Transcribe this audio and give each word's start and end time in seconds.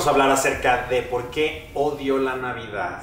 vamos 0.00 0.08
a 0.08 0.12
hablar 0.12 0.30
acerca 0.30 0.86
de 0.88 1.02
por 1.02 1.30
qué 1.30 1.70
odio 1.74 2.16
la 2.16 2.34
Navidad. 2.34 3.02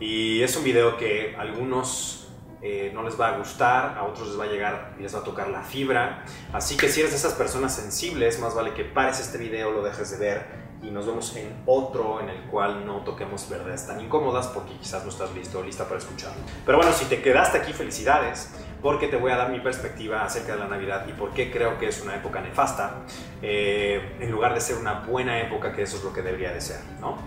Y 0.00 0.40
es 0.40 0.56
un 0.56 0.64
video 0.64 0.96
que 0.96 1.36
a 1.36 1.42
algunos 1.42 2.30
eh, 2.62 2.90
no 2.94 3.02
les 3.02 3.20
va 3.20 3.34
a 3.34 3.36
gustar, 3.36 3.98
a 3.98 4.04
otros 4.04 4.28
les 4.28 4.40
va 4.40 4.44
a 4.44 4.46
llegar 4.46 4.94
y 4.98 5.02
les 5.02 5.14
va 5.14 5.18
a 5.18 5.22
tocar 5.22 5.50
la 5.50 5.60
fibra. 5.60 6.24
Así 6.50 6.78
que 6.78 6.88
si 6.88 7.00
eres 7.00 7.12
de 7.12 7.18
esas 7.18 7.34
personas 7.34 7.74
sensibles, 7.74 8.40
más 8.40 8.54
vale 8.54 8.72
que 8.72 8.84
pares 8.84 9.20
este 9.20 9.36
video, 9.36 9.70
lo 9.70 9.82
dejes 9.82 10.10
de 10.12 10.16
ver 10.16 10.46
y 10.82 10.90
nos 10.90 11.04
vemos 11.04 11.36
en 11.36 11.54
otro 11.66 12.20
en 12.20 12.30
el 12.30 12.40
cual 12.44 12.86
no 12.86 13.04
toquemos 13.04 13.46
verdades 13.50 13.86
tan 13.86 14.00
incómodas 14.00 14.46
porque 14.46 14.78
quizás 14.78 15.04
no 15.04 15.10
estás 15.10 15.34
listo 15.34 15.58
o 15.58 15.62
lista 15.62 15.84
para 15.84 15.98
escucharlo. 15.98 16.40
Pero 16.64 16.78
bueno, 16.78 16.94
si 16.94 17.04
te 17.04 17.20
quedaste 17.20 17.58
aquí, 17.58 17.74
felicidades 17.74 18.54
porque 18.82 19.08
te 19.08 19.16
voy 19.16 19.32
a 19.32 19.36
dar 19.36 19.50
mi 19.50 19.60
perspectiva 19.60 20.24
acerca 20.24 20.52
de 20.54 20.60
la 20.60 20.68
Navidad 20.68 21.06
y 21.08 21.12
por 21.12 21.32
qué 21.32 21.50
creo 21.50 21.78
que 21.78 21.88
es 21.88 22.00
una 22.00 22.14
época 22.14 22.40
nefasta, 22.40 23.02
eh, 23.42 24.16
en 24.20 24.30
lugar 24.30 24.54
de 24.54 24.60
ser 24.60 24.76
una 24.76 25.00
buena 25.00 25.40
época, 25.40 25.72
que 25.72 25.82
eso 25.82 25.96
es 25.96 26.04
lo 26.04 26.12
que 26.12 26.22
debería 26.22 26.52
de 26.52 26.60
ser. 26.60 26.78
¿no? 27.00 27.18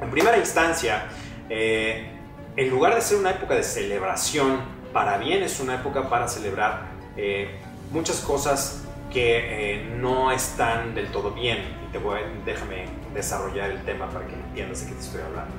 En 0.00 0.10
primera 0.10 0.38
instancia, 0.38 1.04
eh, 1.50 2.10
en 2.56 2.70
lugar 2.70 2.94
de 2.94 3.00
ser 3.00 3.18
una 3.18 3.30
época 3.30 3.54
de 3.54 3.62
celebración, 3.62 4.78
para 4.92 5.18
bien 5.18 5.42
es 5.42 5.60
una 5.60 5.74
época 5.74 6.08
para 6.08 6.26
celebrar 6.26 6.86
eh, 7.16 7.58
muchas 7.90 8.20
cosas 8.20 8.84
que 9.12 9.86
no 9.96 10.32
están 10.32 10.94
del 10.94 11.08
todo 11.08 11.32
bien. 11.32 11.58
Y 11.86 11.92
te 11.92 11.98
voy, 11.98 12.20
déjame 12.44 12.86
desarrollar 13.14 13.70
el 13.70 13.82
tema 13.84 14.08
para 14.08 14.26
que 14.26 14.34
entiendas 14.34 14.82
de 14.82 14.88
qué 14.88 14.92
te 14.94 15.00
estoy 15.00 15.20
hablando. 15.22 15.54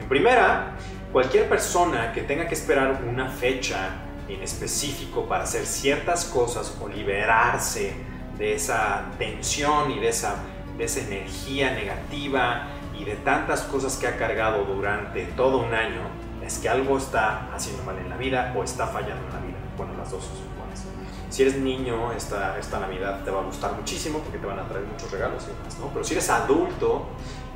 En 0.00 0.08
primera, 0.08 0.76
cualquier 1.12 1.48
persona 1.48 2.12
que 2.12 2.22
tenga 2.22 2.48
que 2.48 2.54
esperar 2.54 3.02
una 3.06 3.28
fecha 3.28 3.90
en 4.28 4.42
específico 4.42 5.26
para 5.26 5.44
hacer 5.44 5.66
ciertas 5.66 6.24
cosas 6.26 6.76
o 6.80 6.88
liberarse 6.88 7.94
de 8.36 8.54
esa 8.54 9.06
tensión 9.18 9.90
y 9.90 9.98
de 9.98 10.08
esa, 10.08 10.36
de 10.76 10.84
esa 10.84 11.00
energía 11.00 11.72
negativa 11.72 12.68
y 12.96 13.04
de 13.04 13.16
tantas 13.16 13.62
cosas 13.62 13.96
que 13.96 14.06
ha 14.06 14.16
cargado 14.16 14.64
durante 14.64 15.24
todo 15.24 15.58
un 15.58 15.74
año, 15.74 16.02
es 16.44 16.58
que 16.58 16.68
algo 16.68 16.98
está 16.98 17.52
haciendo 17.54 17.82
mal 17.84 17.98
en 17.98 18.08
la 18.08 18.16
vida 18.16 18.54
o 18.56 18.62
está 18.62 18.86
fallando 18.86 19.26
en 19.26 19.32
la 19.32 19.40
vida. 19.40 19.58
Bueno, 19.76 19.92
las 19.96 20.10
dos 20.10 20.24
son 20.24 20.36
iguales. 20.54 20.84
Si 21.30 21.42
eres 21.42 21.56
niño, 21.58 22.12
esta, 22.12 22.58
esta 22.58 22.80
Navidad 22.80 23.22
te 23.24 23.30
va 23.30 23.40
a 23.40 23.44
gustar 23.44 23.72
muchísimo 23.72 24.20
porque 24.20 24.38
te 24.38 24.46
van 24.46 24.58
a 24.58 24.68
traer 24.68 24.84
muchos 24.84 25.10
regalos 25.10 25.44
y 25.44 25.56
demás, 25.56 25.78
¿no? 25.78 25.88
Pero 25.88 26.04
si 26.04 26.14
eres 26.14 26.30
adulto, 26.30 27.06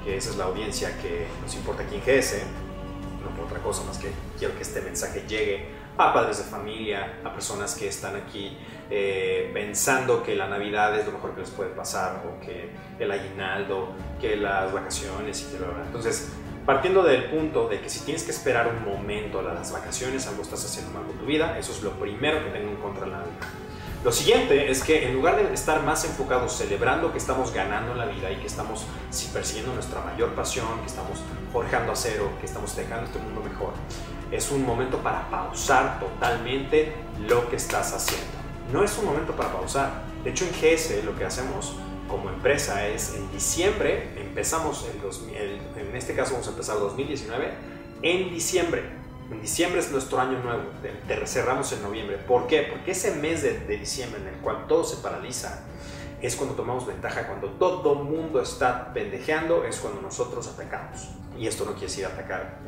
que 0.04 0.16
esa 0.16 0.30
es 0.30 0.36
la 0.36 0.44
audiencia 0.44 0.96
que 1.00 1.26
nos 1.40 1.54
importa 1.54 1.82
aquí 1.82 1.96
en 1.96 2.02
GS, 2.02 2.42
no 3.22 3.30
por 3.36 3.46
otra 3.46 3.60
cosa 3.60 3.82
más 3.84 3.98
que 3.98 4.10
quiero 4.38 4.54
que 4.56 4.62
este 4.62 4.80
mensaje 4.80 5.24
llegue 5.28 5.81
a 6.10 6.12
padres 6.12 6.38
de 6.38 6.44
familia, 6.44 7.20
a 7.24 7.32
personas 7.32 7.74
que 7.74 7.88
están 7.88 8.16
aquí 8.16 8.56
eh, 8.90 9.50
pensando 9.52 10.22
que 10.22 10.34
la 10.34 10.48
Navidad 10.48 10.98
es 10.98 11.06
lo 11.06 11.12
mejor 11.12 11.34
que 11.34 11.40
les 11.40 11.50
puede 11.50 11.70
pasar 11.70 12.22
o 12.26 12.40
que 12.44 12.70
el 12.98 13.10
aguinaldo, 13.10 13.92
que 14.20 14.36
las 14.36 14.72
vacaciones 14.72 15.42
y 15.42 15.56
todo 15.56 15.72
Entonces, 15.86 16.32
partiendo 16.66 17.02
del 17.02 17.24
punto 17.24 17.68
de 17.68 17.80
que 17.80 17.88
si 17.88 18.00
tienes 18.04 18.22
que 18.22 18.30
esperar 18.30 18.68
un 18.68 18.84
momento 18.84 19.40
a 19.40 19.42
las 19.42 19.72
vacaciones, 19.72 20.26
algo 20.26 20.42
estás 20.42 20.64
haciendo 20.64 20.92
mal 20.92 21.06
con 21.06 21.18
tu 21.18 21.26
vida, 21.26 21.58
eso 21.58 21.72
es 21.72 21.82
lo 21.82 21.92
primero 21.92 22.44
que 22.44 22.50
tengo 22.50 22.70
en 22.70 22.76
contra 22.76 23.04
de 23.04 23.10
la 23.10 23.18
Navidad. 23.18 23.61
Lo 24.04 24.10
siguiente 24.10 24.68
es 24.68 24.82
que 24.82 25.06
en 25.06 25.14
lugar 25.14 25.36
de 25.36 25.54
estar 25.54 25.80
más 25.84 26.04
enfocados 26.04 26.54
celebrando 26.54 27.12
que 27.12 27.18
estamos 27.18 27.54
ganando 27.54 27.92
en 27.92 27.98
la 27.98 28.06
vida 28.06 28.32
y 28.32 28.36
que 28.36 28.48
estamos 28.48 28.84
persiguiendo 29.32 29.72
nuestra 29.74 30.00
mayor 30.00 30.30
pasión, 30.34 30.80
que 30.80 30.86
estamos 30.86 31.20
forjando 31.52 31.92
acero, 31.92 32.28
que 32.40 32.46
estamos 32.46 32.74
dejando 32.74 33.06
este 33.06 33.20
mundo 33.20 33.40
mejor, 33.48 33.74
es 34.32 34.50
un 34.50 34.66
momento 34.66 34.98
para 34.98 35.30
pausar 35.30 36.00
totalmente 36.00 36.92
lo 37.28 37.48
que 37.48 37.54
estás 37.54 37.92
haciendo. 37.92 38.26
No 38.72 38.82
es 38.82 38.98
un 38.98 39.04
momento 39.04 39.36
para 39.36 39.52
pausar. 39.52 40.02
De 40.24 40.30
hecho, 40.30 40.46
en 40.46 40.50
GS 40.50 41.04
lo 41.04 41.16
que 41.16 41.24
hacemos 41.24 41.76
como 42.08 42.28
empresa 42.28 42.88
es 42.88 43.14
en 43.14 43.30
diciembre, 43.30 44.14
empezamos 44.20 44.84
en 45.36 45.96
este 45.96 46.14
caso 46.16 46.32
vamos 46.32 46.48
a 46.48 46.50
empezar 46.50 46.76
2019, 46.80 47.52
en 48.02 48.30
diciembre. 48.30 49.01
En 49.30 49.40
diciembre 49.40 49.80
es 49.80 49.90
nuestro 49.90 50.20
año 50.20 50.38
nuevo, 50.40 50.64
cerramos 51.26 51.72
en 51.72 51.82
noviembre. 51.82 52.18
¿Por 52.18 52.46
qué? 52.46 52.68
Porque 52.70 52.90
ese 52.90 53.14
mes 53.14 53.42
de, 53.42 53.60
de 53.60 53.78
diciembre 53.78 54.20
en 54.20 54.28
el 54.28 54.40
cual 54.40 54.66
todo 54.66 54.84
se 54.84 54.96
paraliza, 54.96 55.64
es 56.20 56.36
cuando 56.36 56.54
tomamos 56.54 56.86
ventaja, 56.86 57.26
cuando 57.26 57.48
todo 57.50 57.96
mundo 57.96 58.40
está 58.40 58.92
pendejeando, 58.92 59.64
es 59.64 59.78
cuando 59.80 60.00
nosotros 60.00 60.46
atacamos. 60.46 61.08
Y 61.36 61.46
esto 61.46 61.64
no 61.64 61.72
quiere 61.72 61.86
decir 61.86 62.06
atacar 62.06 62.60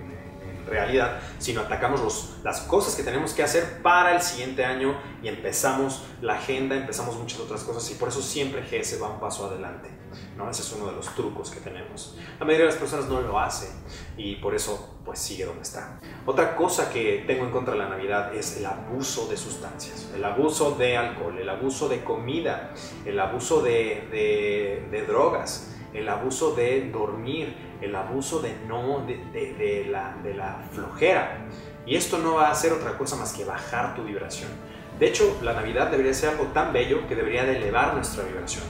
realidad, 0.66 1.20
sino 1.38 1.60
atacamos 1.60 2.00
los, 2.00 2.36
las 2.42 2.60
cosas 2.62 2.94
que 2.94 3.02
tenemos 3.02 3.32
que 3.32 3.42
hacer 3.42 3.82
para 3.82 4.14
el 4.14 4.22
siguiente 4.22 4.64
año 4.64 4.98
y 5.22 5.28
empezamos 5.28 6.02
la 6.20 6.34
agenda, 6.34 6.76
empezamos 6.76 7.16
muchas 7.16 7.40
otras 7.40 7.62
cosas 7.62 7.90
y 7.90 7.94
por 7.94 8.08
eso 8.08 8.22
siempre 8.22 8.62
GS 8.62 9.00
va 9.02 9.08
un 9.08 9.20
paso 9.20 9.46
adelante. 9.46 9.90
¿no? 10.36 10.50
Ese 10.50 10.62
es 10.62 10.72
uno 10.72 10.86
de 10.86 10.92
los 10.92 11.14
trucos 11.14 11.50
que 11.50 11.60
tenemos. 11.60 12.16
La 12.38 12.44
mayoría 12.44 12.66
de 12.66 12.72
las 12.72 12.80
personas 12.80 13.06
no 13.06 13.20
lo 13.20 13.38
hacen 13.38 13.70
y 14.16 14.36
por 14.36 14.54
eso 14.54 14.96
pues 15.04 15.18
sigue 15.18 15.44
donde 15.44 15.62
está. 15.62 16.00
Otra 16.26 16.56
cosa 16.56 16.90
que 16.90 17.24
tengo 17.26 17.44
en 17.44 17.50
contra 17.50 17.74
de 17.74 17.80
la 17.80 17.88
Navidad 17.88 18.34
es 18.34 18.56
el 18.56 18.66
abuso 18.66 19.26
de 19.28 19.36
sustancias, 19.36 20.10
el 20.14 20.24
abuso 20.24 20.72
de 20.72 20.96
alcohol, 20.96 21.38
el 21.38 21.48
abuso 21.48 21.88
de 21.88 22.02
comida, 22.02 22.72
el 23.04 23.18
abuso 23.20 23.60
de, 23.60 24.08
de, 24.10 24.88
de 24.90 25.06
drogas 25.06 25.73
el 25.94 26.08
abuso 26.08 26.54
de 26.54 26.90
dormir, 26.90 27.56
el 27.80 27.94
abuso 27.94 28.40
de 28.40 28.54
no, 28.66 29.06
de, 29.06 29.86
la, 29.88 30.16
de 30.22 30.34
la 30.34 30.60
flojera. 30.72 31.46
Y 31.86 31.96
esto 31.96 32.18
no 32.18 32.34
va 32.34 32.48
a 32.48 32.50
hacer 32.50 32.72
otra 32.72 32.98
cosa 32.98 33.16
más 33.16 33.32
que 33.32 33.44
bajar 33.44 33.94
tu 33.94 34.02
vibración. 34.02 34.50
De 34.98 35.08
hecho, 35.08 35.38
la 35.42 35.54
Navidad 35.54 35.90
debería 35.90 36.14
ser 36.14 36.30
algo 36.30 36.44
tan 36.46 36.72
bello 36.72 37.06
que 37.08 37.14
debería 37.14 37.44
de 37.44 37.56
elevar 37.56 37.94
nuestra 37.94 38.24
vibración. 38.24 38.64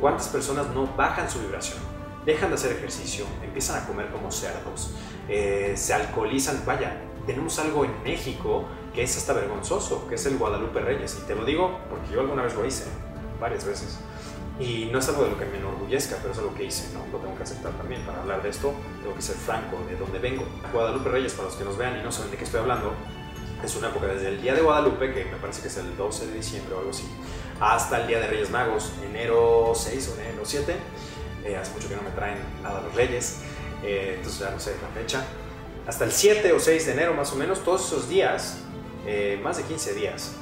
¿Cuántas 0.00 0.28
personas 0.28 0.68
no 0.74 0.86
bajan 0.96 1.28
su 1.28 1.40
vibración? 1.40 1.78
Dejan 2.24 2.50
de 2.50 2.54
hacer 2.54 2.72
ejercicio, 2.72 3.24
empiezan 3.42 3.82
a 3.82 3.86
comer 3.86 4.08
como 4.08 4.30
cerdos, 4.30 4.94
eh, 5.28 5.74
se 5.76 5.94
alcoholizan. 5.94 6.62
Vaya, 6.66 7.00
tenemos 7.26 7.58
algo 7.58 7.84
en 7.84 8.02
México 8.02 8.64
que 8.94 9.02
es 9.02 9.16
hasta 9.16 9.32
vergonzoso, 9.32 10.06
que 10.08 10.16
es 10.16 10.26
el 10.26 10.36
Guadalupe 10.36 10.80
Reyes. 10.80 11.18
Y 11.22 11.26
te 11.26 11.34
lo 11.34 11.44
digo 11.44 11.78
porque 11.88 12.12
yo 12.12 12.20
alguna 12.20 12.42
vez 12.42 12.54
lo 12.54 12.64
hice, 12.66 12.84
varias 13.40 13.64
veces. 13.64 13.98
Y 14.60 14.86
no 14.92 14.98
es 14.98 15.08
algo 15.08 15.24
de 15.24 15.30
lo 15.30 15.38
que 15.38 15.44
me 15.44 15.58
enorgullezca, 15.58 16.16
pero 16.20 16.32
es 16.32 16.38
algo 16.38 16.54
que 16.54 16.64
hice, 16.64 16.92
¿no? 16.92 17.06
Lo 17.12 17.18
tengo 17.18 17.36
que 17.36 17.44
aceptar 17.44 17.72
también. 17.72 18.02
Para 18.02 18.20
hablar 18.20 18.42
de 18.42 18.48
esto, 18.48 18.74
tengo 19.02 19.14
que 19.14 19.22
ser 19.22 19.36
franco 19.36 19.78
de 19.88 19.96
dónde 19.96 20.18
vengo. 20.18 20.44
Guadalupe 20.72 21.08
Reyes, 21.10 21.32
para 21.32 21.48
los 21.48 21.56
que 21.56 21.64
nos 21.64 21.78
vean 21.78 21.98
y 21.98 22.02
no 22.02 22.10
saben 22.10 22.32
de 22.32 22.36
qué 22.36 22.44
estoy 22.44 22.60
hablando, 22.60 22.92
es 23.62 23.76
una 23.76 23.88
época 23.88 24.06
desde 24.06 24.28
el 24.28 24.42
Día 24.42 24.54
de 24.54 24.62
Guadalupe, 24.62 25.12
que 25.12 25.24
me 25.24 25.36
parece 25.36 25.62
que 25.62 25.68
es 25.68 25.76
el 25.76 25.96
12 25.96 26.26
de 26.28 26.34
diciembre 26.34 26.74
o 26.74 26.78
algo 26.78 26.90
así, 26.90 27.04
hasta 27.60 28.00
el 28.00 28.06
Día 28.06 28.20
de 28.20 28.28
Reyes 28.28 28.50
Magos, 28.50 28.92
enero 29.04 29.72
6 29.74 30.14
o 30.16 30.20
enero 30.20 30.42
7. 30.44 30.76
Eh, 31.44 31.56
hace 31.56 31.72
mucho 31.72 31.88
que 31.88 31.96
no 31.96 32.02
me 32.02 32.10
traen 32.10 32.38
nada 32.62 32.82
los 32.82 32.94
Reyes, 32.94 33.40
eh, 33.82 34.14
entonces 34.16 34.40
ya 34.40 34.50
no 34.50 34.60
sé 34.60 34.74
la 34.82 35.00
fecha. 35.00 35.24
Hasta 35.86 36.04
el 36.04 36.12
7 36.12 36.52
o 36.52 36.60
6 36.60 36.86
de 36.86 36.92
enero 36.92 37.14
más 37.14 37.32
o 37.32 37.36
menos, 37.36 37.64
todos 37.64 37.86
esos 37.86 38.08
días, 38.08 38.58
eh, 39.06 39.40
más 39.42 39.56
de 39.56 39.62
15 39.64 39.94
días, 39.94 40.34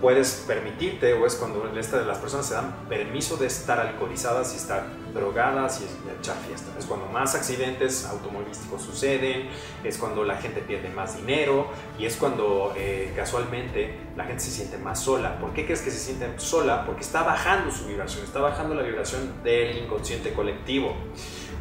puedes 0.00 0.44
permitirte 0.46 1.12
o 1.12 1.26
es 1.26 1.34
cuando 1.34 1.64
las 1.64 2.18
personas 2.18 2.46
se 2.46 2.54
dan 2.54 2.88
permiso 2.88 3.36
de 3.36 3.46
estar 3.46 3.78
alcoholizadas 3.78 4.54
y 4.54 4.56
estar 4.56 4.86
drogadas 5.12 5.82
y 5.82 6.18
echar 6.18 6.36
fiesta. 6.46 6.70
Es 6.78 6.86
cuando 6.86 7.06
más 7.06 7.34
accidentes 7.34 8.06
automovilísticos 8.06 8.82
suceden, 8.82 9.48
es 9.84 9.98
cuando 9.98 10.24
la 10.24 10.36
gente 10.36 10.60
pierde 10.60 10.88
más 10.90 11.16
dinero 11.16 11.68
y 11.98 12.06
es 12.06 12.16
cuando 12.16 12.72
eh, 12.76 13.12
casualmente 13.14 13.94
la 14.16 14.24
gente 14.24 14.42
se 14.42 14.50
siente 14.50 14.78
más 14.78 15.00
sola. 15.00 15.38
¿Por 15.38 15.52
qué 15.52 15.64
crees 15.64 15.82
que 15.82 15.90
se 15.90 15.98
siente 15.98 16.26
sola? 16.38 16.86
Porque 16.86 17.02
está 17.02 17.22
bajando 17.22 17.70
su 17.70 17.86
vibración, 17.86 18.24
está 18.24 18.40
bajando 18.40 18.74
la 18.74 18.82
vibración 18.82 19.42
del 19.42 19.76
inconsciente 19.78 20.32
colectivo. 20.32 20.94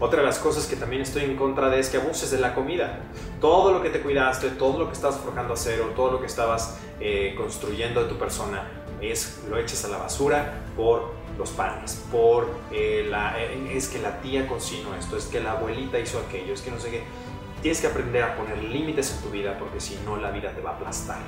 Otra 0.01 0.21
de 0.21 0.25
las 0.25 0.39
cosas 0.39 0.65
que 0.65 0.77
también 0.77 1.01
estoy 1.01 1.23
en 1.23 1.35
contra 1.35 1.69
de 1.69 1.77
es 1.79 1.89
que 1.89 1.97
abuses 1.97 2.31
de 2.31 2.39
la 2.39 2.55
comida. 2.55 2.99
Todo 3.41 3.73
lo 3.73 3.81
que 3.81 3.89
te 3.89 3.99
cuidaste, 3.99 4.49
todo 4.51 4.79
lo 4.79 4.87
que 4.87 4.93
estabas 4.93 5.17
forjando 5.17 5.53
a 5.53 5.57
cero, 5.57 5.91
todo 5.93 6.11
lo 6.11 6.19
que 6.21 6.27
estabas 6.27 6.79
eh, 7.01 7.33
construyendo 7.35 8.03
de 8.03 8.09
tu 8.09 8.17
persona, 8.17 8.63
es, 9.01 9.43
lo 9.49 9.57
eches 9.57 9.83
a 9.83 9.89
la 9.89 9.97
basura 9.97 10.61
por 10.77 11.11
los 11.37 11.51
panes, 11.51 12.01
por 12.11 12.49
eh, 12.71 13.07
la, 13.09 13.41
eh, 13.41 13.71
es 13.75 13.89
que 13.89 13.99
la 13.99 14.21
tía 14.21 14.47
cocinó 14.47 14.95
esto, 14.95 15.17
es 15.17 15.25
que 15.25 15.41
la 15.41 15.53
abuelita 15.53 15.99
hizo 15.99 16.19
aquello, 16.19 16.53
es 16.53 16.61
que 16.61 16.71
no 16.71 16.79
sé 16.79 16.91
qué. 16.91 17.03
Tienes 17.61 17.81
que 17.81 17.87
aprender 17.87 18.23
a 18.23 18.37
poner 18.37 18.57
límites 18.63 19.13
en 19.15 19.21
tu 19.21 19.29
vida 19.29 19.57
porque 19.59 19.81
si 19.81 19.99
no 20.05 20.15
la 20.15 20.31
vida 20.31 20.51
te 20.51 20.61
va 20.61 20.71
a 20.71 20.73
aplastar. 20.75 21.19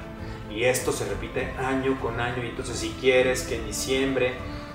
Y 0.50 0.64
esto 0.64 0.94
se 0.94 1.06
repite 1.06 1.52
año 1.58 2.00
con 2.00 2.22
año 2.22 2.44
y 2.44 2.48
entonces 2.48 2.78
si 2.78 2.90
quieres 3.02 3.44
que 3.44 3.56
en 3.56 3.66
diciembre 3.66 4.34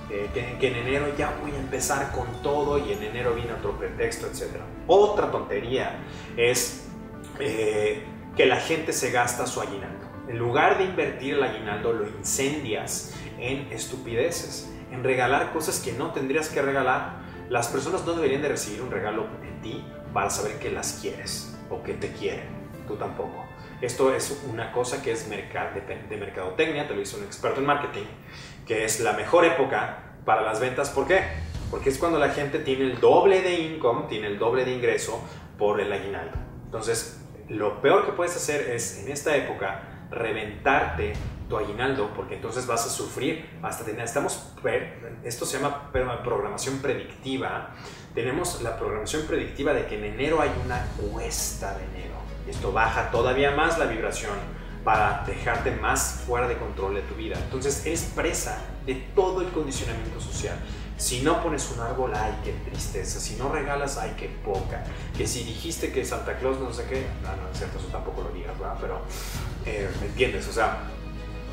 eh, 0.09 0.57
que, 0.61 0.69
en 0.69 0.77
enero 0.77 1.07
ya 1.19 1.37
voy 1.43 1.51
a 1.51 1.59
empezar 1.59 2.13
con 2.13 2.27
todo 2.43 2.79
y 2.79 2.93
en 2.93 3.03
enero 3.03 3.35
viene 3.35 3.53
otro 3.53 3.77
pretexto, 3.77 4.27
etc. 4.27 4.61
Otra 4.87 5.31
tontería 5.33 5.99
es 6.37 6.87
eh, 7.41 8.05
que 8.37 8.47
la 8.47 8.57
gente 8.57 8.93
se 8.93 9.11
gasta 9.11 9.47
su 9.47 9.61
aguinaldo. 9.61 10.07
En 10.29 10.39
lugar 10.39 10.79
de 10.79 10.85
invertir 10.85 11.35
el 11.35 11.43
aguinaldo, 11.43 11.93
lo 11.93 12.07
incendias 12.07 13.15
en 13.39 13.73
estupideces, 13.73 14.71
en 14.93 15.03
regalar 15.03 15.53
cosas 15.53 15.81
que 15.81 15.93
no 15.93 16.13
tendrías 16.13 16.49
que 16.49 16.63
regalar. 16.63 17.25
Las 17.49 17.69
personas 17.69 18.05
no 18.05 18.13
deberían 18.13 18.43
de 18.43 18.49
recibir 18.49 18.83
un 18.83 18.91
regalo 18.91 19.27
de 19.41 19.51
ti 19.63 19.85
para 20.13 20.31
saber 20.31 20.59
que 20.59 20.71
las 20.71 20.99
quieres 21.01 21.57
o 21.69 21.83
que 21.83 21.95
te 21.95 22.13
quieren. 22.13 22.47
Tú 22.87 22.95
tampoco. 22.95 23.45
Esto 23.81 24.15
es 24.15 24.43
una 24.49 24.73
cosa 24.73 25.03
que 25.03 25.13
es 25.13 25.29
de, 25.29 26.17
mercadotecnia, 26.17 26.89
te 26.89 26.95
lo 26.95 27.03
hizo 27.03 27.19
un 27.19 27.25
experto 27.25 27.61
en 27.61 27.67
marketing 27.67 28.07
que 28.67 28.85
es 28.85 29.01
la 29.01 29.13
mejor 29.13 29.45
época 29.45 29.99
para 30.25 30.43
las 30.43 30.61
ventas. 30.61 30.91
¿Por 30.91 31.07
qué? 31.07 31.23
porque 31.71 31.91
es 31.91 31.99
cuando 31.99 32.19
la 32.19 32.31
gente 32.31 32.61
tiene 32.61 32.85
el 32.85 33.01
doble 33.01 33.43
de 33.43 33.55
income, 33.59 34.07
tiene 34.09 34.29
el 34.29 34.39
doble 34.39 34.65
de 34.65 34.73
ingreso 34.73 35.23
por 35.59 35.81
el 35.81 35.93
aguinaldo. 35.93 36.37
Entonces, 36.65 37.21
lo 37.49 37.81
peor 37.81 38.07
que 38.07 38.13
puedes 38.13 38.37
hacer 38.37 38.71
es 38.71 38.99
en 38.99 39.11
esta 39.11 39.37
época 39.37 39.83
reventarte 40.11 41.15
tu 41.49 41.57
aguinaldo, 41.57 42.11
porque 42.15 42.37
entonces 42.37 42.67
vas 42.67 42.87
a 42.87 42.89
sufrir 42.89 43.49
hasta 43.63 43.85
tener, 43.85 44.05
estamos, 44.05 44.53
esto 45.23 45.47
se 45.47 45.59
llama 45.59 45.93
programación 45.93 46.79
predictiva, 46.79 47.71
tenemos 48.15 48.63
la 48.63 48.77
programación 48.77 49.27
predictiva 49.27 49.73
de 49.73 49.87
que 49.87 49.97
en 49.97 50.05
enero 50.05 50.41
hay 50.41 50.51
una 50.65 50.87
cuesta 51.13 51.77
de 51.79 51.85
enero, 51.85 52.15
esto 52.49 52.73
baja 52.73 53.13
todavía 53.13 53.53
más 53.53 53.79
la 53.79 53.87
vibración 53.87 54.33
para 54.87 55.25
dejarte 55.27 55.73
más 55.73 56.23
fuera 56.25 56.47
de 56.47 56.57
control 56.59 56.95
de 56.95 57.03
tu 57.03 57.17
vida, 57.17 57.37
entonces 57.43 57.85
eres 57.85 58.03
presa 58.15 58.63
de 58.87 58.95
todo 59.17 59.41
el 59.41 59.49
condicionamiento 59.49 60.21
social. 60.21 60.57
Si 60.97 61.23
no 61.23 61.43
pones 61.43 61.69
un 61.73 61.81
árbol, 61.81 62.13
ay, 62.15 62.39
qué 62.45 62.53
tristeza. 62.53 63.19
Si 63.19 63.35
no 63.35 63.49
regalas, 63.49 63.99
ay, 63.99 64.15
qué 64.17 64.29
poca. 64.45 64.85
Que 65.19 65.27
si 65.27 65.43
dijiste 65.43 65.91
que 65.91 66.05
Santa 66.05 66.39
Claus 66.39 66.61
no 66.61 66.73
sé 66.73 66.85
qué, 66.85 67.05
no, 67.25 67.35
no 67.35 67.51
es 67.51 67.59
cierto, 67.59 67.79
eso 67.79 67.89
tampoco 67.89 68.23
lo 68.23 68.31
digas, 68.31 68.57
¿verdad? 68.61 68.77
Pero, 68.81 69.03
eh, 69.67 69.91
¿me 70.01 70.07
entiendes? 70.07 70.47
O 70.47 70.53
sea, 70.53 70.79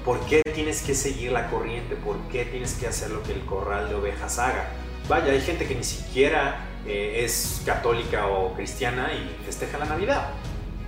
¿Por 0.06 0.20
qué 0.26 0.42
tienes 0.54 0.82
que 0.82 0.96
seguir 0.96 1.32
la 1.32 1.50
corriente? 1.50 1.96
¿Por 1.96 2.18
qué 2.28 2.44
tienes 2.44 2.74
que 2.74 2.88
hacer 2.88 3.10
lo 3.10 3.24
que 3.24 3.32
el 3.32 3.46
corral 3.46 3.88
de 3.88 3.96
ovejas 3.96 4.38
haga? 4.38 4.68
Vaya, 5.08 5.32
hay 5.32 5.40
gente 5.40 5.66
que 5.66 5.76
ni 5.76 5.84
siquiera 5.86 6.68
eh, 6.86 7.22
es 7.24 7.62
católica 7.66 8.28
o 8.28 8.54
cristiana 8.54 9.14
y 9.14 9.46
festeja 9.46 9.78
la 9.78 9.86
Navidad. 9.86 10.32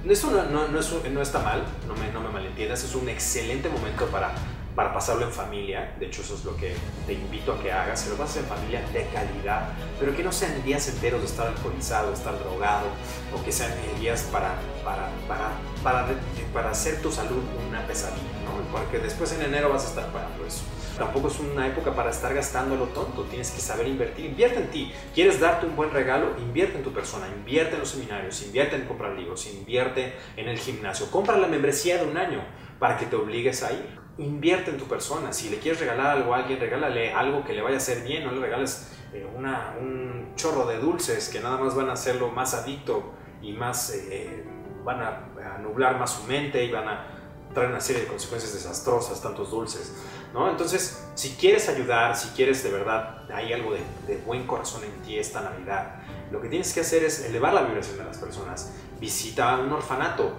Eso 0.08 0.30
no, 0.30 0.44
no, 0.46 0.68
no, 0.68 0.80
no 1.12 1.22
está 1.22 1.40
mal, 1.40 1.64
no 1.88 1.96
me, 1.96 2.12
no 2.12 2.22
me 2.22 2.30
malentiendas, 2.30 2.84
es 2.84 2.94
un 2.94 3.10
excelente 3.10 3.70
momento 3.70 4.06
para 4.08 4.36
para 4.76 4.94
pasarlo 4.94 5.26
en 5.26 5.32
familia. 5.32 5.96
De 6.00 6.08
hecho, 6.08 6.22
eso 6.22 6.36
es 6.36 6.44
lo 6.44 6.56
que 6.58 6.76
te 7.08 7.14
invito 7.14 7.54
a 7.54 7.62
que 7.62 7.72
hagas. 7.72 8.02
Si 8.02 8.10
lo 8.10 8.16
pasas 8.16 8.38
en 8.38 8.46
familia 8.46 8.82
de 8.92 9.06
calidad, 9.08 9.70
pero 10.00 10.16
que 10.16 10.24
no 10.24 10.32
sean 10.32 10.62
días 10.64 10.88
enteros 10.90 11.22
de 11.22 11.28
estar 11.28 11.48
alcoholizado, 11.48 12.14
estar 12.14 12.38
drogado, 12.40 12.88
o 13.34 13.44
que 13.44 13.52
sean 13.52 13.72
días 14.00 14.24
para, 14.32 14.56
para, 14.84 15.10
para, 15.28 15.52
para, 15.82 16.08
para 16.54 16.70
hacer 16.72 17.02
tu 17.02 17.12
salud 17.12 17.42
una 17.68 17.86
pesadilla, 17.88 18.22
¿no? 18.44 18.78
Porque 18.78 19.00
después 19.00 19.32
en 19.34 19.44
enero 19.44 19.70
vas 19.70 19.86
a 19.86 19.90
estar 19.90 20.12
pagando 20.12 20.46
eso. 20.46 20.64
Tampoco 20.98 21.28
es 21.28 21.40
una 21.40 21.68
época 21.68 21.94
para 21.94 22.10
estar 22.10 22.34
gastando 22.34 22.78
lo 22.78 22.86
tonto, 22.86 23.24
tienes 23.24 23.52
que 23.52 23.60
saber 23.60 23.88
invertir, 23.88 24.26
invierte 24.26 24.60
en 24.60 24.72
ti. 24.72 24.94
¿Quieres 25.14 25.42
darte 25.42 25.66
un 25.66 25.76
buen 25.76 25.92
regalo? 25.92 26.38
Invierte 26.40 26.78
en 26.78 26.84
tu 26.84 26.94
persona, 26.94 27.28
invierte 27.28 27.74
en 27.74 27.82
los 27.82 27.90
seminarios, 27.90 28.42
invierte 28.44 28.78
en 28.78 28.86
comprar 28.86 29.12
libros, 29.12 29.46
invierte 29.48 30.14
en 30.38 30.48
el 30.48 30.58
gimnasio, 30.58 31.12
compra 31.12 31.38
la 31.38 31.48
membresía 31.48 31.98
de 31.98 32.10
un 32.10 32.16
año 32.16 32.42
para 32.80 32.98
que 32.98 33.06
te 33.08 33.16
obligues 33.18 33.62
a 33.64 33.74
ir 33.74 34.05
invierte 34.18 34.72
en 34.72 34.78
tu 34.78 34.86
persona. 34.86 35.34
Si 35.34 35.50
le 35.50 35.60
quieres 35.60 35.80
regalar 35.80 36.18
algo 36.18 36.34
a 36.34 36.38
alguien, 36.38 36.60
regálale 36.60 37.14
algo 37.14 37.44
que 37.44 37.54
le 37.54 37.62
vaya 37.62 37.76
a 37.76 37.78
hacer 37.78 38.04
bien, 38.04 38.24
no 38.24 38.32
le 38.32 38.40
regales 38.40 38.92
eh, 39.14 39.26
un 39.26 40.34
chorro 40.36 40.66
de 40.66 40.78
dulces 40.78 41.30
que 41.30 41.40
nada 41.40 41.58
más 41.58 41.76
van 41.76 41.90
a 41.90 41.94
hacerlo 41.94 42.30
más 42.30 42.54
adicto 42.54 43.14
y 43.42 43.54
más 43.54 43.92
eh, 43.92 44.44
van 44.84 45.02
a, 45.02 45.58
nublar 45.62 45.98
más 45.98 46.12
su 46.12 46.24
mente 46.24 46.64
y 46.64 46.72
van 46.72 46.88
a 46.88 47.06
traer 47.54 47.70
una 47.70 47.80
serie 47.80 48.04
de 48.04 48.08
consecuencias 48.08 48.54
desastrosas, 48.54 49.22
tantos 49.22 49.52
dulces. 49.52 49.94
¿no? 50.34 50.50
Entonces, 50.50 51.08
si 51.16 51.32
quieres 51.36 51.70
ayudar, 51.70 52.16
si 52.16 52.30
quieres 52.30 52.64
de 52.64 52.72
verdad, 52.72 53.30
hay 53.32 53.54
algo 53.54 53.74
de, 53.74 53.82
de 54.08 54.18
buen 54.18 54.46
corazón 54.46 54.84
en 54.84 54.92
ti 55.04 55.18
esta 55.18 55.42
Navidad, 55.42 56.02
lo 56.32 56.42
que 56.42 56.50
tienes 56.50 56.74
que 56.74 56.82
hacer 56.82 57.04
es 57.04 57.24
elevar 57.24 57.54
la 57.54 57.62
vibración 57.62 57.98
de 57.98 58.04
las 58.04 58.18
personas. 58.18 58.74
Visita 59.00 59.58
un 59.58 59.72
orfanato, 59.72 60.34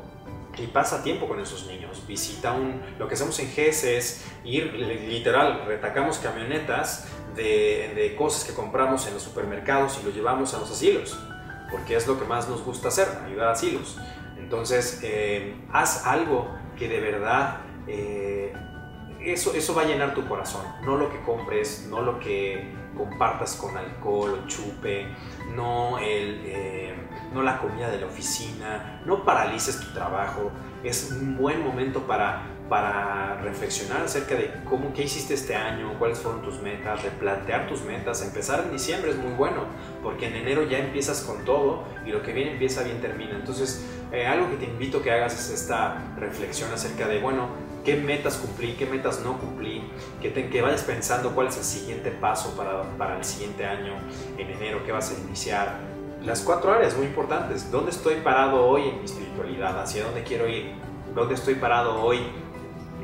y 0.58 0.66
pasa 0.66 1.02
tiempo 1.02 1.28
con 1.28 1.40
esos 1.40 1.66
niños. 1.66 2.06
Visita 2.06 2.52
un... 2.52 2.80
Lo 2.98 3.08
que 3.08 3.14
hacemos 3.14 3.38
en 3.38 3.48
GES 3.48 3.84
es 3.84 4.24
ir, 4.44 4.72
literal, 4.74 5.64
retacamos 5.66 6.18
camionetas 6.18 7.08
de, 7.34 7.92
de, 7.94 8.16
cosas 8.16 8.44
que 8.44 8.54
compramos 8.54 9.06
en 9.06 9.14
los 9.14 9.22
supermercados 9.22 9.98
y 10.00 10.06
lo 10.06 10.12
llevamos 10.12 10.54
a 10.54 10.58
los 10.58 10.70
asilos, 10.70 11.18
porque 11.70 11.96
es 11.96 12.06
lo 12.06 12.18
que 12.18 12.24
más 12.24 12.48
nos 12.48 12.62
gusta 12.62 12.88
hacer, 12.88 13.06
ayudar 13.26 13.48
a 13.48 13.52
asilos. 13.52 13.98
Entonces, 14.38 15.00
eh, 15.02 15.56
haz 15.72 16.06
algo 16.06 16.54
que 16.78 16.88
de 16.88 17.00
verdad... 17.00 17.58
Eh, 17.86 18.52
eso, 19.32 19.54
eso 19.54 19.74
va 19.74 19.82
a 19.82 19.84
llenar 19.86 20.14
tu 20.14 20.26
corazón, 20.26 20.64
no 20.84 20.96
lo 20.96 21.10
que 21.10 21.20
compres, 21.20 21.86
no 21.90 22.02
lo 22.02 22.18
que 22.18 22.72
compartas 22.96 23.56
con 23.56 23.76
alcohol 23.76 24.42
o 24.42 24.46
chupe, 24.48 25.06
no 25.54 25.98
el... 25.98 26.42
Eh, 26.44 26.94
no 27.32 27.42
la 27.42 27.58
comida 27.58 27.90
de 27.90 28.00
la 28.00 28.06
oficina, 28.06 29.02
no 29.04 29.24
paralices 29.24 29.80
tu 29.80 29.92
trabajo. 29.92 30.50
Es 30.82 31.10
un 31.12 31.36
buen 31.36 31.62
momento 31.62 32.06
para, 32.06 32.42
para 32.68 33.40
reflexionar 33.42 34.02
acerca 34.02 34.34
de 34.34 34.52
cómo, 34.68 34.92
qué 34.92 35.02
hiciste 35.04 35.34
este 35.34 35.54
año, 35.54 35.98
cuáles 35.98 36.18
fueron 36.18 36.42
tus 36.42 36.60
metas, 36.60 37.02
replantear 37.02 37.68
tus 37.68 37.82
metas. 37.82 38.22
Empezar 38.22 38.64
en 38.64 38.72
diciembre 38.72 39.10
es 39.10 39.16
muy 39.16 39.32
bueno, 39.32 39.64
porque 40.02 40.28
en 40.28 40.36
enero 40.36 40.64
ya 40.64 40.78
empiezas 40.78 41.22
con 41.22 41.44
todo 41.44 41.84
y 42.04 42.10
lo 42.10 42.22
que 42.22 42.32
viene 42.32 42.52
empieza, 42.52 42.82
bien 42.82 43.00
termina. 43.00 43.34
Entonces, 43.34 43.84
eh, 44.12 44.26
algo 44.26 44.48
que 44.50 44.56
te 44.56 44.66
invito 44.66 44.98
a 44.98 45.02
que 45.02 45.10
hagas 45.10 45.34
es 45.34 45.50
esta 45.50 46.14
reflexión 46.16 46.72
acerca 46.72 47.08
de, 47.08 47.20
bueno, 47.20 47.48
qué 47.86 47.94
metas 47.96 48.36
cumplí, 48.36 48.72
qué 48.72 48.84
metas 48.84 49.20
no 49.24 49.38
cumplí, 49.38 49.80
que, 50.20 50.30
te, 50.30 50.50
que 50.50 50.60
vayas 50.60 50.82
pensando 50.82 51.32
cuál 51.36 51.46
es 51.46 51.56
el 51.56 51.62
siguiente 51.62 52.10
paso 52.10 52.56
para, 52.56 52.82
para 52.98 53.16
el 53.16 53.24
siguiente 53.24 53.64
año, 53.64 53.94
en 54.36 54.50
enero, 54.50 54.82
qué 54.84 54.90
vas 54.90 55.12
a 55.12 55.14
iniciar, 55.14 55.78
las 56.24 56.40
cuatro 56.40 56.72
áreas 56.72 56.96
muy 56.96 57.06
importantes. 57.06 57.70
¿Dónde 57.70 57.92
estoy 57.92 58.16
parado 58.16 58.66
hoy 58.66 58.88
en 58.88 58.98
mi 58.98 59.04
espiritualidad? 59.04 59.80
¿Hacia 59.80 60.04
dónde 60.04 60.24
quiero 60.24 60.48
ir? 60.48 60.72
¿Dónde 61.14 61.34
estoy 61.34 61.54
parado 61.54 62.02
hoy 62.02 62.18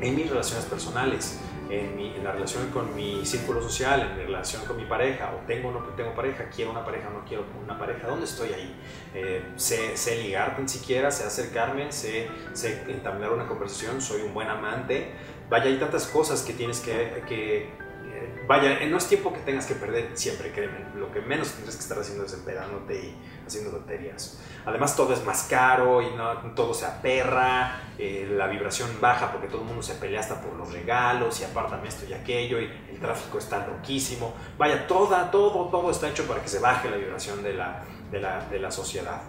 en 0.01 0.15
mis 0.17 0.29
relaciones 0.29 0.65
personales? 0.65 1.39
En, 1.79 2.23
la 2.23 2.31
relación 2.31 2.69
con 2.69 2.95
mi 2.95 3.25
círculo 3.25 3.61
social, 3.61 3.99
en 3.99 4.17
mi 4.17 4.23
relación 4.23 4.63
con 4.65 4.77
mi 4.77 4.85
pareja, 4.85 5.33
o 5.35 5.45
tengo 5.45 5.69
o 5.69 5.71
no 5.73 5.79
tengo 5.89 6.15
pareja, 6.15 6.45
quiero 6.55 6.71
una 6.71 6.85
pareja 6.85 7.09
o 7.09 7.11
no 7.11 7.25
quiero 7.25 7.43
una 7.61 7.77
pareja, 7.77 8.07
¿dónde 8.07 8.25
estoy 8.25 8.53
ahí? 8.53 8.75
Eh, 9.13 9.43
sé, 9.57 9.97
sé, 9.97 10.23
ligarte 10.23 10.61
ni 10.61 10.69
siquiera, 10.69 11.11
sé 11.11 11.25
acercarme, 11.25 11.91
sé, 11.91 12.29
sé 12.53 12.85
entablar 12.87 13.31
una 13.31 13.45
conversación, 13.45 14.01
soy 14.01 14.21
un 14.21 14.33
buen 14.33 14.47
amante. 14.47 15.11
Vaya, 15.49 15.65
hay 15.65 15.77
tantas 15.77 16.07
cosas 16.07 16.43
que 16.43 16.53
tienes 16.53 16.79
que, 16.79 17.23
que 17.27 17.69
vaya, 18.47 18.85
no 18.87 18.97
es 18.97 19.07
tiempo 19.07 19.33
que 19.33 19.39
tengas 19.39 19.65
que 19.65 19.75
perder 19.75 20.11
siempre, 20.13 20.51
créeme. 20.51 20.85
Lo 20.95 21.11
que 21.11 21.21
menos 21.21 21.51
tendrás 21.51 21.75
que 21.75 21.81
estar 21.81 21.97
haciendo 21.97 22.25
es 22.25 22.33
empedándote 22.33 22.95
y 22.95 23.15
haciendo 23.45 23.71
tonterías. 23.71 24.41
Además, 24.65 24.95
todo 24.95 25.13
es 25.13 25.23
más 25.25 25.43
caro 25.43 26.01
y 26.01 26.09
no, 26.15 26.53
todo 26.53 26.73
se 26.73 26.85
aperra, 26.85 27.81
eh, 27.97 28.27
la 28.31 28.47
vibración 28.47 28.89
baja 29.01 29.31
porque 29.31 29.47
todo 29.47 29.61
el 29.61 29.67
mundo 29.67 29.83
se 29.83 29.95
pelea 29.95 30.19
hasta 30.19 30.41
por 30.41 30.53
los 30.53 30.71
regalos 30.71 31.39
y 31.41 31.43
apartan 31.43 31.85
esto 31.85 32.05
y 32.09 32.13
aquello 32.13 32.59
y 32.59 32.65
el 32.89 32.99
tráfico 32.99 33.37
está 33.37 33.65
loquísimo. 33.67 34.33
Vaya, 34.57 34.87
toda, 34.87 35.29
todo, 35.31 35.69
todo 35.69 35.91
está 35.91 36.09
hecho 36.09 36.25
para 36.25 36.41
que 36.41 36.47
se 36.47 36.59
baje 36.59 36.89
la 36.89 36.97
vibración 36.97 37.43
de 37.43 37.53
la, 37.53 37.83
de 38.11 38.19
la, 38.19 38.45
de 38.49 38.59
la 38.59 38.71
sociedad. 38.71 39.21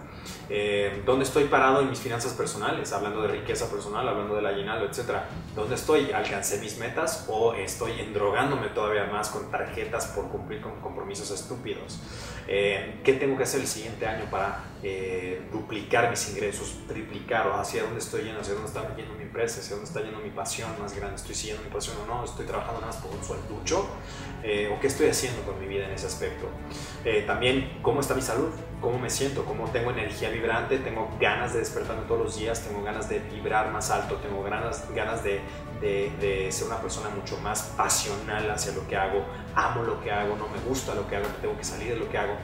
Eh, 0.48 1.02
¿Dónde 1.06 1.24
estoy 1.24 1.44
parado 1.44 1.80
en 1.80 1.90
mis 1.90 2.00
finanzas 2.00 2.32
personales? 2.32 2.92
Hablando 2.92 3.22
de 3.22 3.28
riqueza 3.28 3.70
personal, 3.70 4.06
hablando 4.08 4.36
del 4.36 4.46
aguinaldo, 4.46 4.86
etc. 4.86 5.18
¿Dónde 5.54 5.74
estoy? 5.74 6.12
¿Alcancé 6.12 6.58
mis 6.60 6.78
metas 6.78 7.26
o 7.28 7.54
estoy 7.54 8.00
endrogándome 8.00 8.68
todavía 8.68 9.04
más 9.04 9.28
con 9.28 9.50
tarjetas 9.50 10.06
por 10.08 10.28
cumplir 10.28 10.60
con 10.60 10.80
compromisos 10.80 11.30
estúpidos? 11.30 12.00
Eh, 12.46 13.00
¿Qué 13.02 13.14
tengo 13.14 13.36
que 13.36 13.44
hacer 13.44 13.60
el 13.60 13.66
siguiente 13.66 14.06
año 14.06 14.26
para 14.30 14.64
eh, 14.82 15.48
duplicar 15.50 16.10
mis 16.10 16.28
ingresos, 16.28 16.78
triplicar 16.86 17.46
o 17.46 17.54
hacia 17.54 17.82
dónde 17.84 18.00
estoy 18.00 18.24
yendo, 18.24 18.40
hacia 18.40 18.52
dónde 18.52 18.68
está 18.68 18.94
yendo 18.96 19.14
mi 19.14 19.22
empresa, 19.22 19.60
hacia 19.60 19.76
dónde 19.76 19.88
está 19.88 20.02
yendo 20.02 20.18
mi 20.20 20.30
pasión 20.30 20.70
más 20.78 20.94
grande? 20.94 21.16
¿Estoy 21.16 21.34
siguiendo 21.34 21.64
mi 21.64 21.70
pasión 21.70 21.96
o 22.02 22.06
no? 22.06 22.24
¿Estoy 22.24 22.44
trabajando 22.44 22.82
más 22.82 22.96
por 22.96 23.14
un 23.14 23.24
suelducho? 23.24 23.88
¿O 24.44 24.78
qué 24.78 24.88
estoy 24.88 25.08
haciendo 25.08 25.40
con 25.42 25.58
mi 25.58 25.66
vida 25.66 25.86
en 25.86 25.92
ese 25.92 26.06
aspecto? 26.06 26.48
también, 27.26 27.78
¿cómo 27.80 28.00
está 28.00 28.14
mi 28.14 28.20
salud? 28.20 28.50
¿Cómo 28.80 28.98
me 28.98 29.08
siento? 29.08 29.46
¿Cómo 29.46 29.70
tengo 29.70 29.90
energía 29.90 30.13
vibrante, 30.20 30.78
tengo 30.78 31.10
ganas 31.20 31.52
de 31.52 31.60
despertarme 31.60 32.02
todos 32.06 32.20
los 32.20 32.36
días, 32.36 32.60
tengo 32.60 32.82
ganas 32.82 33.08
de 33.08 33.18
vibrar 33.18 33.70
más 33.70 33.90
alto, 33.90 34.16
tengo 34.16 34.42
ganas, 34.42 34.86
ganas 34.94 35.22
de, 35.22 35.40
de, 35.80 36.50
ser 36.50 36.66
una 36.66 36.78
persona 36.78 37.10
mucho 37.10 37.36
más 37.38 37.62
pasional 37.76 38.50
hacia 38.50 38.72
lo 38.72 38.86
que 38.86 38.96
hago, 38.96 39.24
amo 39.54 39.82
lo 39.82 40.00
que 40.02 40.10
hago, 40.10 40.36
no 40.36 40.48
me 40.48 40.58
gusta 40.66 40.94
lo 40.94 41.06
que 41.08 41.16
hago, 41.16 41.26
tengo 41.40 41.56
que 41.56 41.64
salir 41.64 41.90
de 41.90 41.96
lo 41.96 42.08
que 42.08 42.18
hago 42.18 42.34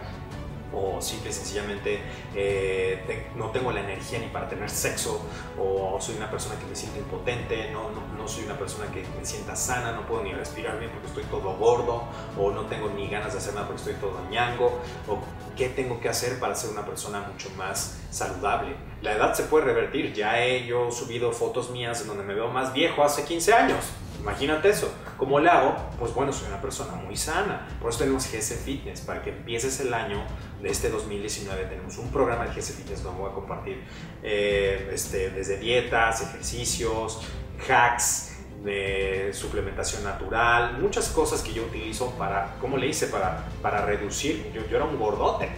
o 0.72 1.00
simple 1.00 1.30
y 1.30 1.32
sencillamente 1.32 2.00
eh, 2.34 3.28
no 3.36 3.50
tengo 3.50 3.72
la 3.72 3.80
energía 3.80 4.18
ni 4.18 4.26
para 4.26 4.48
tener 4.48 4.70
sexo, 4.70 5.20
o 5.58 5.98
soy 6.00 6.16
una 6.16 6.30
persona 6.30 6.58
que 6.58 6.66
me 6.66 6.76
siente 6.76 6.98
impotente, 6.98 7.70
no, 7.72 7.90
no, 7.90 8.00
no, 8.16 8.28
soy 8.28 8.44
una 8.44 8.58
persona 8.58 8.90
que 8.90 9.04
me 9.18 9.24
sienta 9.24 9.56
sana, 9.56 9.92
no 9.92 10.06
puedo 10.06 10.22
ni 10.22 10.32
respirar 10.32 10.78
bien 10.78 10.90
porque 10.90 11.08
estoy 11.08 11.24
todo 11.24 11.56
gordo, 11.56 12.04
o 12.38 12.50
no 12.50 12.66
tengo 12.66 12.88
ni 12.90 13.08
ganas 13.08 13.32
de 13.32 13.38
hacer 13.38 13.54
nada 13.54 13.66
porque 13.66 13.82
estoy 13.82 13.94
todo 13.94 14.18
ñango, 14.30 14.80
o 15.08 15.18
qué 15.56 15.68
tengo 15.68 16.00
que 16.00 16.08
hacer 16.08 16.38
para 16.38 16.54
ser 16.54 16.70
una 16.70 16.84
persona 16.84 17.20
mucho 17.20 17.50
más 17.56 17.98
saludable. 18.10 18.89
La 19.02 19.12
edad 19.12 19.34
se 19.34 19.44
puede 19.44 19.64
revertir, 19.64 20.12
ya 20.12 20.44
he 20.44 20.66
yo 20.66 20.90
subido 20.90 21.32
fotos 21.32 21.70
mías 21.70 22.00
en 22.02 22.08
donde 22.08 22.22
me 22.22 22.34
veo 22.34 22.48
más 22.48 22.72
viejo 22.72 23.02
hace 23.02 23.24
15 23.24 23.54
años 23.54 23.84
Imagínate 24.20 24.68
eso. 24.68 24.92
¿Cómo 25.16 25.40
le 25.40 25.48
hago? 25.48 25.74
Pues 25.98 26.12
bueno, 26.14 26.32
soy 26.32 26.48
una 26.48 26.60
persona 26.60 26.92
muy 26.94 27.16
sana. 27.16 27.66
Por 27.80 27.90
eso 27.90 28.00
tenemos 28.00 28.30
GS 28.30 28.54
Fitness. 28.64 29.00
Para 29.00 29.22
que 29.22 29.30
empieces 29.30 29.80
el 29.80 29.94
año 29.94 30.22
de 30.62 30.68
este 30.70 30.90
2019, 30.90 31.64
tenemos 31.64 31.96
un 31.96 32.10
programa 32.10 32.46
de 32.46 32.54
GS 32.54 32.72
Fitness 32.72 33.02
donde 33.02 33.20
voy 33.22 33.30
a 33.30 33.34
compartir 33.34 33.82
eh, 34.22 34.90
este, 34.92 35.30
desde 35.30 35.56
dietas, 35.56 36.22
ejercicios, 36.22 37.22
hacks, 37.68 38.26
de 38.62 39.30
suplementación 39.32 40.04
natural, 40.04 40.76
muchas 40.82 41.08
cosas 41.08 41.40
que 41.40 41.54
yo 41.54 41.62
utilizo 41.62 42.10
para, 42.18 42.56
¿cómo 42.60 42.76
le 42.76 42.88
hice? 42.88 43.06
Para, 43.06 43.48
para 43.62 43.86
reducir, 43.86 44.52
yo, 44.52 44.60
yo 44.68 44.76
era 44.76 44.84
un 44.84 44.98
gordote, 44.98 45.48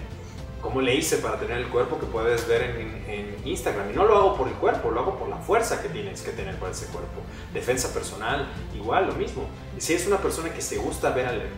¿Cómo 0.62 0.81
le 0.81 0.95
hice 0.95 1.16
para 1.16 1.40
tener 1.40 1.59
el 1.59 1.66
cuerpo 1.66 1.99
que 1.99 2.07
puedes 2.07 2.47
ver 2.47 2.62
en, 2.62 3.02
Instagram? 3.45 3.90
Y 3.90 3.95
no 3.95 4.04
lo 4.04 4.16
hago 4.16 4.37
por 4.37 4.47
el 4.47 4.54
cuerpo, 4.54 4.92
lo 4.92 5.00
hago 5.00 5.19
por 5.19 5.28
la 5.28 5.37
fuerza 5.37 5.83
que 5.83 5.88
tienes 5.88 6.23
que 6.23 6.31
tener 6.31 6.57
para 6.57 6.71
ese 6.71 6.87
cuerpo. 6.87 7.21
Defensa 7.52 7.92
personal, 7.92 8.49
igual, 8.73 9.09
lo 9.09 9.14
mismo. 9.14 9.42
Si 9.78 9.92
es 9.95 10.07
una 10.07 10.19
persona 10.19 10.54
que 10.54 10.62
se 10.62 10.76
gusta 10.76 11.11
ver, 11.11 11.49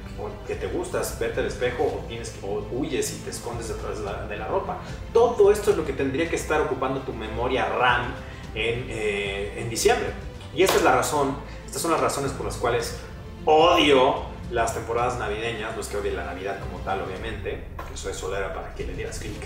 que 0.46 0.54
te 0.54 0.66
gustas 0.68 1.18
verte 1.18 1.40
al 1.40 1.46
espejo 1.46 1.84
o, 1.84 2.04
tienes, 2.08 2.34
o 2.42 2.66
huyes 2.72 3.12
y 3.12 3.16
te 3.18 3.30
escondes 3.30 3.68
detrás 3.68 3.98
de 3.98 4.04
la, 4.06 4.26
de 4.26 4.36
la, 4.38 4.48
ropa, 4.48 4.78
todo 5.12 5.52
esto 5.52 5.72
es 5.72 5.76
lo 5.76 5.84
que 5.84 5.92
tendría 5.92 6.30
que 6.30 6.36
estar 6.36 6.62
ocupando 6.62 7.00
tu 7.00 7.12
memoria 7.12 7.68
RAM 7.68 8.06
en, 8.54 8.86
eh, 8.88 9.60
en 9.60 9.68
diciembre. 9.68 10.08
Y 10.54 10.62
esta 10.62 10.76
es 10.76 10.82
la 10.82 10.96
razón, 10.96 11.36
estas 11.66 11.82
son 11.82 11.90
las 11.90 12.00
razones 12.00 12.32
por 12.32 12.46
las 12.46 12.56
cuales 12.56 12.96
odio 13.44 14.33
las 14.50 14.74
temporadas 14.74 15.18
navideñas, 15.18 15.74
no 15.74 15.80
es 15.80 15.88
que 15.88 15.96
odie 15.96 16.12
la 16.12 16.24
Navidad 16.24 16.60
como 16.60 16.78
tal, 16.84 17.02
obviamente, 17.02 17.64
eso 17.92 18.10
es 18.10 18.16
solo 18.16 18.36
era 18.36 18.52
para 18.54 18.74
que 18.74 18.86
le 18.86 18.94
dieras 18.94 19.18
clic, 19.18 19.42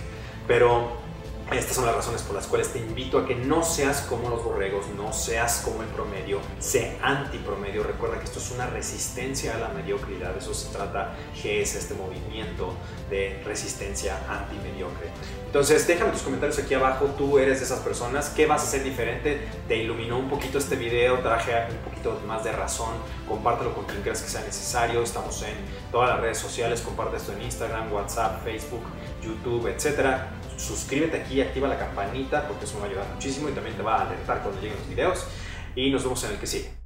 pero 0.46 1.07
estas 1.50 1.76
son 1.76 1.86
las 1.86 1.94
razones 1.94 2.22
por 2.22 2.36
las 2.36 2.46
cuales 2.46 2.72
te 2.72 2.78
invito 2.78 3.18
a 3.18 3.26
que 3.26 3.34
no 3.34 3.64
seas 3.64 4.02
como 4.02 4.28
los 4.28 4.44
borregos, 4.44 4.86
no 4.96 5.12
seas 5.12 5.62
como 5.64 5.82
el 5.82 5.88
promedio, 5.88 6.40
sé 6.58 6.98
antipromedio. 7.02 7.82
Recuerda 7.82 8.18
que 8.18 8.24
esto 8.24 8.38
es 8.38 8.50
una 8.50 8.66
resistencia 8.66 9.54
a 9.54 9.58
la 9.58 9.68
mediocridad, 9.68 10.36
eso 10.36 10.52
se 10.52 10.68
trata 10.68 11.14
GS, 11.34 11.76
este 11.76 11.94
movimiento 11.94 12.74
de 13.08 13.42
resistencia 13.44 14.18
antimediocre. 14.28 15.08
Entonces, 15.46 15.86
déjame 15.86 16.12
tus 16.12 16.20
comentarios 16.20 16.58
aquí 16.58 16.74
abajo. 16.74 17.06
Tú 17.16 17.38
eres 17.38 17.60
de 17.60 17.64
esas 17.64 17.80
personas. 17.80 18.28
¿Qué 18.28 18.44
vas 18.44 18.62
a 18.62 18.64
hacer 18.64 18.84
diferente? 18.84 19.48
¿Te 19.66 19.76
iluminó 19.76 20.18
un 20.18 20.28
poquito 20.28 20.58
este 20.58 20.76
video? 20.76 21.20
¿Traje 21.20 21.52
un 21.70 21.78
poquito 21.78 22.20
más 22.26 22.44
de 22.44 22.52
razón? 22.52 22.94
Compártelo 23.26 23.74
con 23.74 23.86
quien 23.86 24.02
creas 24.02 24.20
que 24.20 24.28
sea 24.28 24.42
necesario. 24.42 25.02
Estamos 25.02 25.42
en 25.42 25.54
todas 25.90 26.10
las 26.10 26.20
redes 26.20 26.36
sociales. 26.36 26.82
Comparte 26.82 27.16
esto 27.16 27.32
en 27.32 27.40
Instagram, 27.40 27.90
WhatsApp, 27.90 28.44
Facebook, 28.44 28.82
YouTube, 29.22 29.68
etc. 29.68 30.37
Suscríbete 30.58 31.22
aquí, 31.22 31.40
activa 31.40 31.68
la 31.68 31.78
campanita 31.78 32.46
porque 32.46 32.64
eso 32.64 32.74
me 32.74 32.80
va 32.80 32.86
a 32.86 32.90
ayudar 32.90 33.06
muchísimo 33.14 33.48
y 33.48 33.52
también 33.52 33.76
te 33.76 33.82
va 33.82 33.98
a 33.98 34.02
alertar 34.02 34.42
cuando 34.42 34.60
lleguen 34.60 34.76
los 34.78 34.88
videos. 34.88 35.26
Y 35.74 35.90
nos 35.90 36.02
vemos 36.02 36.22
en 36.24 36.32
el 36.32 36.38
que 36.38 36.46
sigue. 36.46 36.77